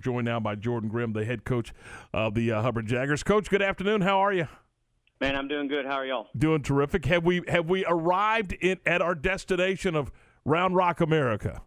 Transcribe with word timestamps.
Joined 0.00 0.26
now 0.26 0.38
by 0.38 0.54
Jordan 0.54 0.88
Grimm, 0.88 1.12
the 1.12 1.24
head 1.24 1.44
coach 1.44 1.74
of 2.14 2.34
the 2.34 2.52
uh, 2.52 2.62
Hubbard 2.62 2.86
Jaguars. 2.86 3.24
Coach, 3.24 3.50
good 3.50 3.60
afternoon. 3.60 4.02
How 4.02 4.20
are 4.20 4.32
you? 4.32 4.46
Man, 5.20 5.34
I'm 5.34 5.48
doing 5.48 5.66
good. 5.66 5.86
How 5.86 5.94
are 5.94 6.06
y'all? 6.06 6.28
Doing 6.38 6.62
terrific. 6.62 7.04
Have 7.06 7.24
we 7.24 7.42
have 7.48 7.68
we 7.68 7.84
arrived 7.84 8.52
in, 8.52 8.78
at 8.86 9.02
our 9.02 9.16
destination 9.16 9.96
of 9.96 10.12
Round 10.44 10.76
Rock, 10.76 11.00
America? 11.00 11.62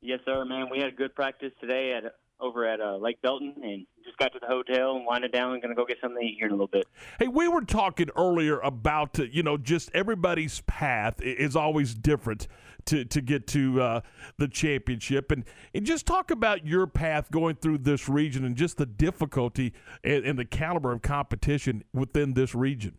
Yes, 0.00 0.20
sir. 0.24 0.44
Man, 0.44 0.68
we 0.70 0.78
had 0.78 0.90
a 0.90 0.94
good 0.94 1.16
practice 1.16 1.50
today 1.60 1.94
at 1.94 2.14
over 2.44 2.66
at 2.66 2.80
uh, 2.80 2.96
Lake 2.96 3.20
Belton, 3.22 3.54
and 3.62 3.86
just 4.04 4.18
got 4.18 4.32
to 4.32 4.38
the 4.38 4.46
hotel 4.46 4.96
and 4.96 5.06
winded 5.06 5.32
down. 5.32 5.52
and 5.52 5.62
going 5.62 5.74
to 5.74 5.80
go 5.80 5.86
get 5.86 5.96
something 6.00 6.20
to 6.20 6.26
eat 6.26 6.36
here 6.38 6.46
in 6.46 6.52
a 6.52 6.54
little 6.54 6.66
bit. 6.66 6.86
Hey, 7.18 7.28
we 7.28 7.48
were 7.48 7.62
talking 7.62 8.08
earlier 8.16 8.60
about 8.60 9.18
uh, 9.18 9.24
you 9.24 9.42
know 9.42 9.56
just 9.56 9.90
everybody's 9.94 10.60
path 10.62 11.20
is 11.22 11.56
always 11.56 11.94
different 11.94 12.46
to 12.86 13.04
to 13.06 13.20
get 13.20 13.46
to 13.48 13.80
uh, 13.80 14.00
the 14.38 14.46
championship, 14.46 15.32
and 15.32 15.44
and 15.74 15.86
just 15.86 16.06
talk 16.06 16.30
about 16.30 16.66
your 16.66 16.86
path 16.86 17.30
going 17.30 17.56
through 17.56 17.78
this 17.78 18.08
region 18.08 18.44
and 18.44 18.56
just 18.56 18.76
the 18.76 18.86
difficulty 18.86 19.72
and, 20.02 20.24
and 20.24 20.38
the 20.38 20.44
caliber 20.44 20.92
of 20.92 21.02
competition 21.02 21.82
within 21.92 22.34
this 22.34 22.54
region. 22.54 22.96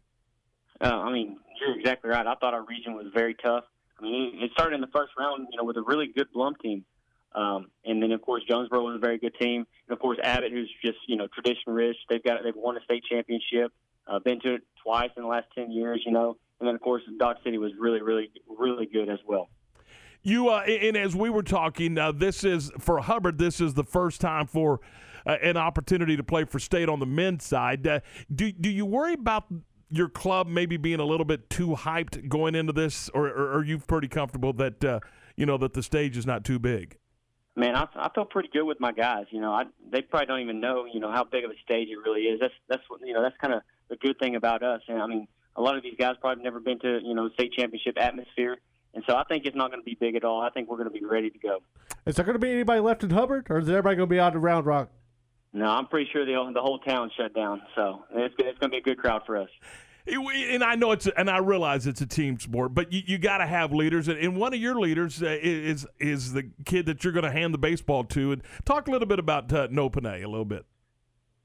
Uh, 0.82 0.88
I 0.88 1.12
mean, 1.12 1.38
you're 1.62 1.78
exactly 1.78 2.10
right. 2.10 2.26
I 2.26 2.36
thought 2.36 2.54
our 2.54 2.66
region 2.66 2.96
was 2.96 3.08
very 3.14 3.36
tough. 3.36 3.64
I 4.00 4.04
mean, 4.04 4.40
it 4.42 4.52
started 4.52 4.76
in 4.76 4.82
the 4.82 4.88
first 4.88 5.14
round, 5.18 5.48
you 5.52 5.58
know, 5.58 5.64
with 5.64 5.78
a 5.78 5.84
really 5.84 6.08
good 6.14 6.28
Blum 6.34 6.56
team. 6.62 6.84
Um, 7.36 7.68
and 7.84 8.02
then 8.02 8.12
of 8.14 8.22
course 8.22 8.44
Jonesboro 8.48 8.82
was 8.82 8.96
a 8.96 9.00
very 9.00 9.18
good 9.18 9.36
team, 9.40 9.68
and 9.88 9.94
of 9.94 10.00
course 10.00 10.18
Abbott, 10.24 10.52
who's 10.52 10.72
just 10.84 10.98
you 11.08 11.18
know 11.18 11.28
tradition 11.28 11.74
rich. 11.74 11.98
They've 12.10 12.24
got 12.24 12.44
they've 12.44 12.56
won 12.56 12.78
a 12.78 12.82
state 12.82 13.04
championship, 13.12 13.74
uh, 14.08 14.20
been 14.20 14.40
to 14.42 14.56
it 14.56 14.62
twice 14.82 15.10
in 15.18 15.24
the 15.24 15.30
last 15.30 15.48
ten 15.54 15.70
years, 15.70 16.02
you 16.06 16.14
know. 16.14 16.38
And 16.60 16.68
then 16.68 16.76
of 16.76 16.82
course 16.82 17.04
Dodge 17.20 17.38
City 17.44 17.58
was 17.58 17.74
really 17.78 18.02
really 18.02 18.32
really 18.58 18.86
good 18.86 19.10
as 19.10 19.20
well. 19.28 19.50
You 20.24 20.48
uh, 20.48 20.62
and 20.62 20.96
as 20.96 21.14
we 21.14 21.30
were 21.30 21.44
talking, 21.44 21.98
uh, 21.98 22.14
this 22.14 22.46
is 22.46 22.72
for 22.80 23.00
Hubbard. 23.00 23.38
This 23.38 23.60
is 23.60 23.74
the 23.74 23.84
first 23.84 24.22
time 24.22 24.48
for 24.48 24.80
uh, 25.26 25.36
an 25.42 25.58
opportunity 25.58 26.16
to 26.16 26.24
play 26.24 26.46
for 26.46 26.58
state 26.58 26.88
on 26.88 27.00
the 27.00 27.06
men's 27.06 27.44
side. 27.44 27.86
Uh, 27.86 28.00
do 28.34 28.50
do 28.54 28.70
you 28.70 28.86
worry 28.86 29.14
about 29.14 29.44
your 29.92 30.08
club 30.08 30.48
maybe 30.48 30.78
being 30.78 31.00
a 31.02 31.06
little 31.06 31.26
bit 31.26 31.50
too 31.50 31.70
hyped 31.70 32.28
going 32.30 32.56
into 32.56 32.74
this, 32.74 33.10
or, 33.14 33.28
or 33.28 33.58
are 33.58 33.64
you 33.64 33.78
pretty 33.78 34.08
comfortable 34.08 34.54
that 34.54 34.84
uh, 34.86 35.00
you 35.36 35.46
know 35.46 35.58
that 35.58 35.74
the 35.74 35.84
stage 35.84 36.16
is 36.16 36.26
not 36.26 36.46
too 36.46 36.60
big? 36.60 36.98
Man, 37.56 37.76
I, 37.76 37.88
I 37.96 38.10
feel 38.14 38.26
pretty 38.26 38.50
good 38.50 38.64
with 38.64 38.80
my 38.80 38.92
guys. 38.92 39.26
You 39.32 39.42
know, 39.42 39.52
I, 39.52 39.64
they 39.92 40.02
probably 40.02 40.28
don't 40.28 40.42
even 40.42 40.60
know, 40.60 40.86
you 40.86 41.00
know, 41.00 41.12
how 41.12 41.24
big 41.24 41.44
of 41.44 41.52
a 41.52 41.56
stage 41.64 41.90
it 41.90 41.98
really 41.98 42.24
is. 42.24 42.40
That's 42.40 42.54
that's 42.68 42.84
what 42.88 43.02
you 43.04 43.14
know. 43.14 43.22
That's 43.22 43.38
kind 43.38 43.54
of 43.54 43.62
the 43.90 43.96
good 43.96 44.20
thing 44.20 44.36
about 44.36 44.64
us. 44.64 44.82
And 44.88 45.02
I 45.02 45.08
mean, 45.08 45.28
a 45.56 45.62
lot 45.62 45.78
of 45.78 45.84
these 45.84 45.96
guys 45.98 46.16
probably 46.20 46.44
never 46.44 46.60
been 46.60 46.80
to 46.80 47.00
you 47.04 47.14
know 47.14 47.30
state 47.30 47.54
championship 47.54 47.98
atmosphere. 48.00 48.58
And 48.94 49.04
so 49.08 49.16
I 49.16 49.26
think 49.26 49.46
it's 49.46 49.58
not 49.58 49.72
going 49.72 49.82
to 49.82 49.86
be 49.86 49.98
big 50.00 50.16
at 50.16 50.24
all. 50.24 50.42
I 50.42 50.50
think 50.52 50.70
we're 50.70 50.78
going 50.78 50.88
to 50.88 50.98
be 50.98 51.06
ready 51.06 51.30
to 51.30 51.38
go. 51.38 51.60
Is 52.06 52.16
there 52.16 52.24
going 52.24 52.36
to 52.36 52.40
be 52.40 52.52
anybody 52.52 52.80
left 52.80 53.04
in 53.04 53.10
Hubbard, 53.10 53.48
or 53.50 53.60
is 53.60 53.68
everybody 53.68 53.98
going 53.98 54.08
to 54.08 54.14
be 54.14 54.22
out 54.22 54.36
of 54.36 54.42
Round 54.42 54.66
Rock? 54.66 54.90
No, 55.52 55.66
I'm 55.66 55.88
pretty 55.88 56.10
sure 56.12 56.26
the 56.26 56.52
the 56.54 56.62
whole 56.62 56.80
town 56.80 57.12
shut 57.18 57.34
down. 57.34 57.62
So 57.76 58.04
it's 58.12 58.36
it's 58.38 58.60
going 58.60 58.70
to 58.72 58.76
be 58.76 58.78
a 58.78 58.82
good 58.82 58.98
crowd 58.98 59.24
for 59.26 59.38
us 59.38 59.50
and 60.08 60.64
I 60.64 60.76
know 60.76 60.92
it's 60.92 61.08
and 61.08 61.30
I 61.30 61.38
realize 61.38 61.88
it's 61.88 62.02
a 62.02 62.06
team 62.06 62.40
sport, 62.40 62.74
but 62.74 62.92
you, 62.94 63.02
you 63.06 63.18
got 63.18 63.40
to 63.40 63.46
have 63.46 63.72
leaders, 63.72 64.08
and 64.08 64.38
one 64.38 64.54
of 64.54 64.60
your 64.60 64.80
leaders 64.80 65.22
uh, 65.22 65.38
is 65.42 65.88
is 66.00 66.34
the 66.34 66.50
kid 66.66 66.86
that 66.86 67.04
you're 67.04 67.14
going 67.14 67.26
to 67.26 67.32
hand 67.32 67.54
the 67.54 67.58
baseball 67.58 68.04
to. 68.06 68.34
And 68.34 68.42
talk 68.66 68.88
a 68.88 68.92
little 68.92 69.08
bit 69.08 69.20
about 69.20 69.52
uh, 69.52 69.68
No 69.72 69.90
Panay 69.90 70.22
a 70.22 70.30
little 70.30 70.46
bit. 70.46 70.66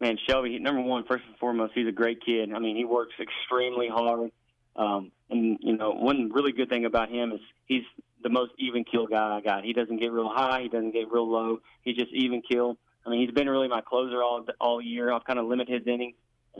Man, 0.00 0.16
Shelby, 0.28 0.58
number 0.58 0.80
one, 0.80 1.04
first 1.06 1.24
and 1.26 1.36
foremost, 1.36 1.72
he's 1.74 1.88
a 1.88 1.92
great 1.92 2.24
kid. 2.24 2.52
I 2.54 2.58
mean, 2.58 2.76
he 2.76 2.84
works 2.84 3.14
extremely 3.20 3.88
hard, 3.88 4.30
um, 4.76 5.10
and 5.30 5.58
you 5.60 5.76
know, 5.76 5.92
one 5.92 6.30
really 6.32 6.52
good 6.52 6.68
thing 6.68 6.84
about 6.84 7.10
him 7.10 7.32
is 7.32 7.40
he's 7.66 7.84
the 8.22 8.30
most 8.30 8.52
even 8.58 8.84
kill 8.84 9.06
guy 9.06 9.38
I 9.38 9.40
got. 9.40 9.64
He 9.64 9.72
doesn't 9.72 9.98
get 9.98 10.12
real 10.12 10.28
high, 10.28 10.62
he 10.62 10.68
doesn't 10.68 10.92
get 10.92 11.10
real 11.10 11.30
low. 11.30 11.60
He's 11.82 11.96
just 11.96 12.12
even 12.12 12.42
kill. 12.42 12.76
I 13.06 13.08
mean, 13.08 13.20
he's 13.20 13.34
been 13.34 13.48
really 13.48 13.68
my 13.68 13.80
closer 13.80 14.22
all 14.22 14.44
all 14.60 14.82
year. 14.82 15.10
I've 15.10 15.24
kind 15.24 15.38
of 15.38 15.46
limit 15.46 15.68
his 15.68 15.86
innings 15.86 16.14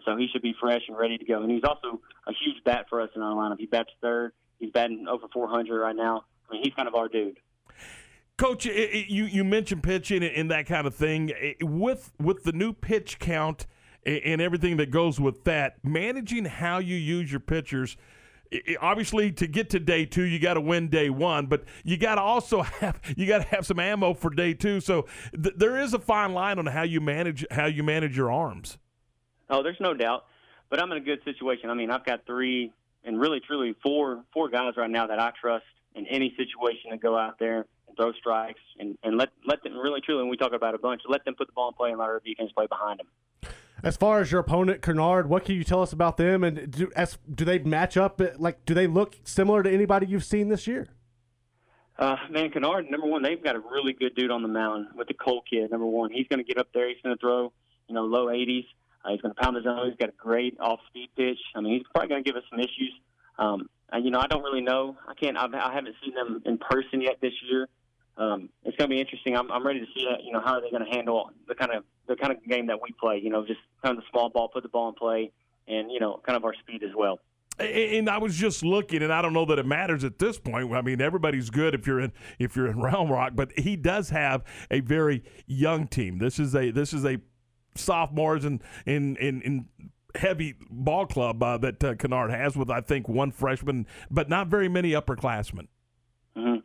so 0.05 0.17
he 0.17 0.29
should 0.33 0.43
be 0.43 0.55
fresh 0.61 0.83
and 0.89 0.97
ready 0.97 1.19
to 1.19 1.25
go. 1.25 1.43
And 1.43 1.51
he's 1.51 1.65
also 1.65 2.01
a 2.27 2.33
huge 2.33 2.63
bat 2.65 2.87
for 2.89 3.01
us 3.01 3.11
in 3.15 3.23
our 3.23 3.35
lineup. 3.35 3.59
He 3.59 3.67
bats 3.67 3.91
third. 4.01 4.33
He's 4.59 4.71
batting 4.71 5.07
over 5.09 5.27
400 5.33 5.81
right 5.81 5.97
now. 5.97 6.25
I 6.49 6.55
mean, 6.55 6.63
he's 6.65 6.75
kind 6.75 6.89
of 6.89 6.95
our 6.95 7.09
dude. 7.09 7.39
Coach, 8.37 8.65
you 8.65 9.25
you 9.25 9.45
mentioned 9.45 9.83
pitching 9.83 10.23
and 10.23 10.51
that 10.51 10.67
kind 10.67 10.87
of 10.87 10.95
thing. 10.95 11.31
With 11.61 12.11
with 12.19 12.43
the 12.45 12.53
new 12.53 12.73
pitch 12.73 13.19
count 13.19 13.67
and 14.07 14.41
everything 14.41 14.79
that 14.79 14.91
goes 14.91 15.21
with 15.21 15.45
that, 15.45 15.77
managing 15.85 16.47
how 16.47 16.79
you 16.79 16.97
use 16.97 17.31
your 17.31 17.41
pitchers. 17.41 17.99
Obviously, 18.81 19.31
to 19.33 19.47
get 19.47 19.71
to 19.71 19.79
day 19.79 20.07
two, 20.07 20.23
you 20.23 20.39
got 20.39 20.55
to 20.55 20.61
win 20.61 20.89
day 20.89 21.11
one, 21.11 21.47
but 21.47 21.65
you 21.85 21.99
got 21.99 22.15
to 22.15 22.23
also 22.23 22.63
have 22.81 22.99
you 23.15 23.27
got 23.27 23.43
to 23.43 23.49
have 23.49 23.67
some 23.67 23.79
ammo 23.79 24.15
for 24.15 24.31
day 24.31 24.55
two. 24.55 24.81
So 24.81 25.07
th- 25.33 25.57
there 25.57 25.79
is 25.79 25.93
a 25.93 25.99
fine 25.99 26.33
line 26.33 26.59
on 26.59 26.65
how 26.65 26.83
you 26.83 27.03
manage 27.03 27.45
how 27.51 27.67
you 27.67 27.83
manage 27.83 28.17
your 28.17 28.33
arms. 28.33 28.79
Oh, 29.51 29.63
there's 29.63 29.81
no 29.81 29.95
doubt. 29.95 30.25
But 30.71 30.81
I'm 30.81 30.91
in 30.93 30.99
a 30.99 31.01
good 31.01 31.23
situation. 31.25 31.69
I 31.69 31.75
mean, 31.75 31.91
I've 31.91 32.05
got 32.05 32.25
three 32.27 32.73
and 33.05 33.21
really 33.21 33.41
truly 33.41 33.75
four 33.83 34.23
four 34.33 34.49
guys 34.49 34.75
right 34.77 34.91
now 34.91 35.07
that 35.07 35.19
I 35.19 35.33
trust 35.41 35.65
in 35.95 36.07
any 36.07 36.33
situation 36.37 36.93
to 36.93 36.97
go 36.97 37.19
out 37.19 37.39
there 37.39 37.67
and 37.89 37.97
throw 37.97 38.13
strikes 38.13 38.61
and, 38.79 38.97
and 39.03 39.17
let 39.17 39.31
let 39.45 39.63
them 39.63 39.77
really 39.77 40.01
truly. 40.01 40.23
When 40.23 40.31
we 40.31 40.37
talk 40.37 40.53
about 40.53 40.75
a 40.75 40.79
bunch, 40.79 41.03
let 41.09 41.25
them 41.25 41.35
put 41.35 41.49
the 41.49 41.53
ball 41.53 41.69
in 41.69 41.75
play 41.75 41.91
and 41.91 41.99
let 41.99 42.09
our 42.09 42.21
defense 42.25 42.53
play 42.53 42.67
behind 42.67 43.01
them. 43.01 43.53
As 43.83 43.97
far 43.97 44.21
as 44.21 44.31
your 44.31 44.43
opponent, 44.43 44.83
Kennard, 44.83 45.29
what 45.29 45.45
can 45.45 45.55
you 45.55 45.65
tell 45.65 45.81
us 45.81 45.93
about 45.93 46.19
them? 46.19 46.45
And 46.45 46.71
do, 46.71 46.91
as, 46.95 47.17
do 47.35 47.47
they 47.47 47.59
match 47.59 47.97
up? 47.97 48.21
Like, 48.37 48.67
do 48.67 48.75
they 48.75 48.87
look 48.87 49.17
similar 49.25 49.63
to 49.63 49.71
anybody 49.73 50.07
you've 50.07 50.25
seen 50.25 50.51
this 50.51 50.67
year? 50.67 50.89
Uh, 51.99 52.17
man, 52.31 52.51
Kennard, 52.51 52.91
number 52.91 53.07
one, 53.07 53.23
they've 53.23 53.43
got 53.43 53.57
a 53.57 53.59
really 53.59 53.95
good 53.95 54.15
dude 54.15 54.31
on 54.31 54.43
the 54.43 54.49
mound 54.49 54.89
with 54.95 55.09
the 55.09 55.15
Cole 55.15 55.43
kid. 55.49 55.71
Number 55.71 55.87
one, 55.87 56.11
he's 56.11 56.27
going 56.29 56.45
to 56.45 56.45
get 56.45 56.59
up 56.59 56.69
there. 56.75 56.89
He's 56.89 57.01
going 57.03 57.17
to 57.17 57.21
throw, 57.21 57.53
you 57.89 57.95
know, 57.95 58.03
low 58.05 58.27
80s. 58.27 58.67
Uh, 59.05 59.11
he's 59.11 59.21
going 59.21 59.35
to 59.35 59.41
pound 59.41 59.57
the 59.57 59.63
zone. 59.63 59.89
He's 59.89 59.97
got 59.97 60.11
a 60.11 60.19
great 60.19 60.57
off-speed 60.61 61.11
pitch. 61.17 61.39
I 61.55 61.61
mean, 61.61 61.75
he's 61.75 61.83
probably 61.93 62.09
going 62.09 62.25
to 62.25 62.29
give 62.29 62.37
us 62.37 62.45
some 62.51 62.61
issues. 62.61 62.93
Um, 63.39 63.69
and, 63.93 64.05
you 64.05 64.11
know, 64.11 64.21
I 64.21 64.27
don't 64.27 64.43
really 64.43 64.61
know. 64.61 64.97
I 65.09 65.15
can't. 65.15 65.37
I've, 65.37 65.55
I 65.55 65.73
haven't 65.73 65.97
seen 66.05 66.15
them 66.15 66.43
in 66.45 66.59
person 66.59 67.01
yet 67.01 67.17
this 67.21 67.33
year. 67.49 67.69
Um, 68.17 68.51
it's 68.65 68.77
going 68.77 68.91
to 68.91 68.95
be 68.95 69.01
interesting. 69.01 69.37
I'm, 69.37 69.51
I'm 69.51 69.67
ready 69.67 69.81
to 69.81 69.87
see 69.95 70.07
that. 70.11 70.23
You 70.23 70.33
know, 70.33 70.41
how 70.45 70.55
are 70.55 70.61
they 70.61 70.71
going 70.71 70.85
to 70.85 70.91
handle 70.91 71.31
the 71.49 71.55
kind 71.55 71.73
of 71.73 71.85
the 72.07 72.17
kind 72.17 72.33
of 72.33 72.45
game 72.45 72.67
that 72.67 72.81
we 72.83 72.93
play? 73.01 73.19
You 73.23 73.31
know, 73.31 73.47
just 73.47 73.61
kind 73.83 73.97
of 73.97 74.03
the 74.03 74.09
small 74.11 74.29
ball, 74.29 74.49
put 74.49 74.63
the 74.63 74.69
ball 74.69 74.89
in 74.91 74.95
play, 74.95 75.33
and 75.67 75.91
you 75.91 76.01
know, 76.01 76.21
kind 76.27 76.37
of 76.37 76.45
our 76.45 76.55
speed 76.55 76.83
as 76.83 76.91
well. 76.95 77.19
And 77.59 78.09
I 78.09 78.19
was 78.19 78.37
just 78.37 78.65
looking, 78.65 79.03
and 79.03 79.13
I 79.13 79.21
don't 79.21 79.35
know 79.35 79.45
that 79.47 79.59
it 79.59 79.67
matters 79.67 80.03
at 80.03 80.19
this 80.19 80.39
point. 80.39 80.73
I 80.73 80.83
mean, 80.83 81.01
everybody's 81.01 81.51
good 81.51 81.75
if 81.75 81.87
you're 81.87 82.01
in 82.01 82.13
if 82.39 82.57
you're 82.57 82.69
in 82.69 82.79
Round 82.81 83.11
Rock, 83.11 83.33
but 83.35 83.59
he 83.59 83.77
does 83.77 84.11
have 84.11 84.45
a 84.71 84.81
very 84.81 85.23
young 85.47 85.87
team. 85.87 86.19
This 86.19 86.39
is 86.39 86.55
a 86.55 86.71
this 86.71 86.93
is 86.93 87.05
a 87.05 87.19
sophomores 87.75 88.45
and 88.45 88.63
in 88.87 89.17
in, 89.17 89.43
in 89.43 89.69
heavy 90.15 90.57
ball 90.71 91.07
club 91.07 91.43
uh, 91.43 91.59
that 91.59 91.83
uh, 91.85 91.95
Kennard 91.95 92.31
has 92.31 92.57
with 92.57 92.71
I 92.71 92.81
think 92.81 93.09
one 93.09 93.31
freshman, 93.31 93.87
but 94.11 94.29
not 94.29 94.49
very 94.49 94.69
many 94.69 94.93
upperclassmen. 94.93 95.69
Mm-hmm. 96.37 96.57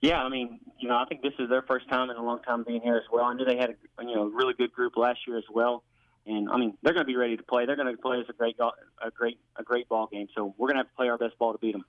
Yeah, 0.00 0.22
I 0.22 0.28
mean, 0.28 0.58
you 0.80 0.88
know, 0.88 0.96
I 0.96 1.04
think 1.08 1.22
this 1.22 1.32
is 1.38 1.48
their 1.48 1.62
first 1.62 1.88
time 1.88 2.10
in 2.10 2.16
a 2.16 2.22
long 2.22 2.42
time 2.42 2.64
being 2.66 2.82
here 2.82 2.96
as 2.96 3.04
well. 3.12 3.24
I 3.24 3.34
knew 3.34 3.44
they 3.44 3.56
had 3.56 3.70
a 3.70 4.04
you 4.04 4.14
know 4.14 4.24
really 4.24 4.54
good 4.54 4.72
group 4.72 4.96
last 4.96 5.20
year 5.26 5.38
as 5.38 5.44
well, 5.52 5.84
and 6.26 6.48
I 6.50 6.56
mean 6.56 6.76
they're 6.82 6.92
going 6.92 7.06
to 7.06 7.10
be 7.10 7.16
ready 7.16 7.36
to 7.36 7.42
play. 7.42 7.66
They're 7.66 7.76
going 7.76 7.94
to 7.94 8.00
play 8.00 8.18
us 8.18 8.26
a 8.28 8.32
great 8.32 8.56
a 8.60 9.10
great 9.10 9.38
a 9.56 9.62
great 9.62 9.88
ball 9.88 10.08
game. 10.10 10.26
So 10.36 10.54
we're 10.58 10.68
going 10.68 10.76
to 10.76 10.80
have 10.80 10.88
to 10.88 10.96
play 10.96 11.08
our 11.08 11.18
best 11.18 11.38
ball 11.38 11.52
to 11.52 11.58
beat 11.58 11.72
them. 11.72 11.84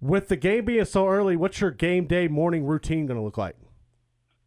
With 0.00 0.26
the 0.26 0.36
game 0.36 0.64
being 0.64 0.84
so 0.84 1.08
early, 1.08 1.36
what's 1.36 1.60
your 1.60 1.70
game 1.70 2.06
day 2.06 2.26
morning 2.26 2.64
routine 2.64 3.06
going 3.06 3.16
to 3.16 3.22
look 3.22 3.38
like? 3.38 3.54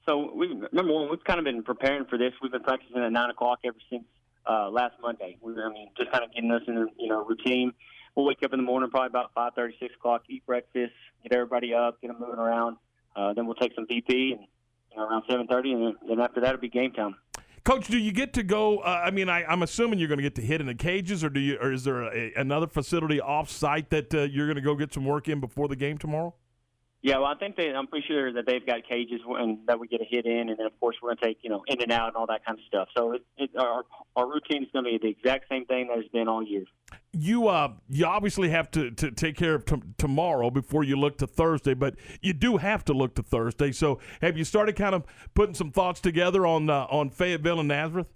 So 0.05 0.31
we 0.35 0.47
number 0.71 0.93
one, 0.93 1.09
we've 1.09 1.23
kind 1.23 1.39
of 1.39 1.45
been 1.45 1.63
preparing 1.63 2.05
for 2.05 2.17
this. 2.17 2.31
We've 2.41 2.51
been 2.51 2.63
practicing 2.63 3.01
at 3.01 3.11
nine 3.11 3.31
o'clock 3.31 3.59
ever 3.65 3.77
since 3.89 4.03
uh, 4.47 4.69
last 4.69 4.95
Monday. 5.01 5.37
We, 5.41 5.53
I 5.53 5.69
mean, 5.69 5.89
just 5.97 6.11
kind 6.11 6.23
of 6.23 6.31
getting 6.33 6.51
us 6.51 6.61
in 6.67 6.77
a 6.77 6.85
you 6.99 7.09
know 7.09 7.25
routine. 7.25 7.73
We'll 8.15 8.25
wake 8.25 8.43
up 8.43 8.53
in 8.53 8.59
the 8.59 8.65
morning 8.65 8.91
probably 8.91 9.07
about 9.07 9.33
five 9.33 9.53
thirty, 9.55 9.75
six 9.79 9.95
o'clock, 9.95 10.23
eat 10.29 10.45
breakfast, 10.45 10.93
get 11.23 11.33
everybody 11.33 11.73
up, 11.73 11.99
get 12.01 12.09
them 12.09 12.17
moving 12.19 12.39
around. 12.39 12.77
Uh, 13.15 13.33
then 13.33 13.45
we'll 13.47 13.55
take 13.55 13.73
some 13.73 13.87
BP 13.87 14.33
and 14.33 14.41
you 14.91 14.97
know, 14.97 15.07
around 15.07 15.23
seven 15.27 15.47
thirty, 15.47 15.71
and 15.71 15.81
then, 15.81 15.95
then 16.07 16.19
after 16.19 16.39
that 16.39 16.49
it'll 16.49 16.61
be 16.61 16.69
game 16.69 16.91
time. 16.91 17.15
Coach, 17.63 17.87
do 17.87 17.97
you 17.97 18.11
get 18.11 18.31
to 18.33 18.43
go? 18.43 18.77
Uh, 18.77 19.01
I 19.05 19.09
mean, 19.09 19.27
I, 19.27 19.51
am 19.51 19.63
assuming 19.63 19.97
you're 19.97 20.07
going 20.07 20.19
to 20.19 20.23
get 20.23 20.35
to 20.35 20.43
hit 20.43 20.61
in 20.61 20.67
the 20.67 20.75
cages, 20.75 21.23
or 21.23 21.29
do 21.29 21.39
you, 21.39 21.57
or 21.59 21.71
is 21.71 21.83
there 21.83 22.03
a, 22.03 22.31
another 22.35 22.67
facility 22.67 23.19
off 23.19 23.49
site 23.49 23.89
that 23.89 24.13
uh, 24.13 24.21
you're 24.21 24.45
going 24.45 24.55
to 24.55 24.61
go 24.61 24.75
get 24.75 24.93
some 24.93 25.03
work 25.03 25.27
in 25.27 25.39
before 25.39 25.67
the 25.67 25.75
game 25.75 25.97
tomorrow? 25.97 26.35
Yeah, 27.05 27.19
well, 27.19 27.27
I 27.27 27.35
think 27.35 27.55
that 27.57 27.75
I'm 27.75 27.85
pretty 27.85 28.07
sure 28.07 28.33
that 28.33 28.47
they've 28.47 28.65
got 28.65 28.77
cages 28.89 29.21
and 29.27 29.59
that 29.67 29.79
we 29.79 29.87
get 29.87 30.01
a 30.01 30.05
hit 30.09 30.25
in, 30.25 30.49
and 30.49 30.57
then 30.57 30.65
of 30.65 30.79
course 30.79 30.95
we're 31.03 31.09
going 31.09 31.17
to 31.17 31.25
take 31.25 31.37
you 31.43 31.51
know 31.51 31.63
in 31.67 31.79
and 31.79 31.91
out 31.91 32.07
and 32.07 32.15
all 32.15 32.25
that 32.25 32.43
kind 32.43 32.57
of 32.57 32.65
stuff. 32.65 32.87
So 32.97 33.11
it, 33.11 33.21
it, 33.37 33.51
our 33.55 33.83
our 34.15 34.27
routine 34.27 34.63
is 34.63 34.69
going 34.73 34.85
to 34.85 34.89
be 34.89 34.97
the 34.97 35.09
exact 35.09 35.45
same 35.47 35.67
thing 35.67 35.89
that 35.89 35.97
has 35.97 36.07
been 36.07 36.27
all 36.27 36.41
year. 36.41 36.63
You 37.11 37.47
uh 37.47 37.73
you 37.89 38.07
obviously 38.07 38.49
have 38.49 38.71
to, 38.71 38.89
to 38.89 39.11
take 39.11 39.37
care 39.37 39.53
of 39.53 39.65
t- 39.65 39.83
tomorrow 39.99 40.49
before 40.49 40.83
you 40.83 40.95
look 40.95 41.19
to 41.19 41.27
Thursday, 41.27 41.75
but 41.75 41.93
you 42.23 42.33
do 42.33 42.57
have 42.57 42.83
to 42.85 42.93
look 42.93 43.13
to 43.15 43.21
Thursday. 43.21 43.71
So 43.71 43.99
have 44.23 44.35
you 44.35 44.43
started 44.43 44.75
kind 44.75 44.95
of 44.95 45.03
putting 45.35 45.53
some 45.53 45.69
thoughts 45.69 46.01
together 46.01 46.47
on 46.47 46.71
uh, 46.71 46.87
on 46.89 47.11
Fayetteville 47.11 47.59
and 47.59 47.67
Nazareth? 47.67 48.07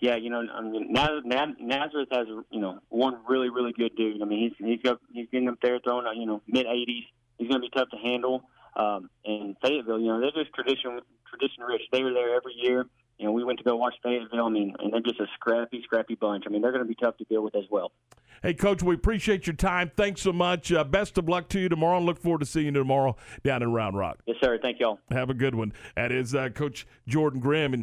Yeah, 0.00 0.14
you 0.14 0.30
know, 0.30 0.44
I 0.54 0.60
mean, 0.60 0.92
Nazareth 0.92 2.08
has 2.12 2.28
you 2.52 2.60
know 2.60 2.78
one 2.88 3.18
really 3.28 3.50
really 3.50 3.72
good 3.72 3.96
dude. 3.96 4.22
I 4.22 4.26
mean, 4.26 4.54
he's 4.56 4.64
he's 4.64 4.80
got 4.80 5.00
he's 5.12 5.26
getting 5.32 5.48
up 5.48 5.58
there 5.60 5.80
throwing 5.80 6.06
you 6.20 6.26
know 6.26 6.40
mid 6.46 6.66
80s 6.66 7.06
he's 7.42 7.50
going 7.50 7.60
to 7.60 7.68
be 7.68 7.70
tough 7.76 7.90
to 7.90 7.96
handle. 7.98 8.44
Um, 8.76 9.10
and 9.24 9.56
Fayetteville, 9.62 10.00
you 10.00 10.06
know, 10.06 10.20
they're 10.20 10.30
just 10.30 10.54
tradition 10.54 11.00
tradition 11.28 11.62
rich. 11.64 11.82
They 11.92 12.02
were 12.02 12.12
there 12.12 12.36
every 12.36 12.54
year, 12.56 12.86
you 13.22 13.28
know, 13.28 13.32
we 13.32 13.44
went 13.44 13.58
to 13.58 13.64
go 13.64 13.76
watch 13.76 13.94
Fayetteville. 14.02 14.46
I 14.46 14.48
mean, 14.48 14.74
and 14.80 14.92
they're 14.92 15.00
just 15.00 15.20
a 15.20 15.26
scrappy, 15.34 15.80
scrappy 15.84 16.16
bunch. 16.16 16.42
I 16.44 16.50
mean, 16.50 16.60
they're 16.60 16.72
going 16.72 16.84
to 16.84 16.88
be 16.88 16.96
tough 16.96 17.16
to 17.18 17.24
deal 17.24 17.42
with 17.42 17.54
as 17.54 17.62
well. 17.70 17.92
Hey, 18.42 18.54
Coach, 18.54 18.82
we 18.82 18.96
appreciate 18.96 19.46
your 19.46 19.54
time. 19.54 19.92
Thanks 19.96 20.22
so 20.22 20.32
much. 20.32 20.72
Uh, 20.72 20.82
best 20.82 21.16
of 21.16 21.28
luck 21.28 21.48
to 21.50 21.60
you 21.60 21.68
tomorrow, 21.68 21.98
and 21.98 22.06
look 22.06 22.18
forward 22.18 22.40
to 22.40 22.46
seeing 22.46 22.66
you 22.66 22.72
tomorrow 22.72 23.16
down 23.44 23.62
in 23.62 23.72
Round 23.72 23.96
Rock. 23.96 24.18
Yes, 24.26 24.38
sir. 24.42 24.58
Thank 24.60 24.80
y'all. 24.80 24.98
Have 25.12 25.30
a 25.30 25.34
good 25.34 25.54
one. 25.54 25.72
That 25.94 26.10
is 26.10 26.34
uh, 26.34 26.48
Coach 26.48 26.84
Jordan 27.06 27.38
Grimm. 27.38 27.72
And 27.72 27.80